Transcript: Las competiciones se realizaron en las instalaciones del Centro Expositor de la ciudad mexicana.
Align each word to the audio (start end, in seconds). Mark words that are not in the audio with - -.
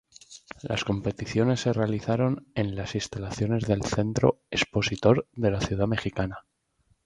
Las 0.63 0.83
competiciones 0.83 1.61
se 1.61 1.73
realizaron 1.73 2.47
en 2.55 2.75
las 2.75 2.95
instalaciones 2.95 3.67
del 3.67 3.83
Centro 3.83 4.41
Expositor 4.49 5.27
de 5.33 5.51
la 5.51 5.61
ciudad 5.61 5.85
mexicana. 5.87 6.39